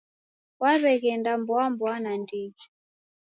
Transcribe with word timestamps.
W'aw'eghenda 0.61 1.31
mboa 1.41 1.65
mboa 1.71 1.95
nandighi 2.03 2.63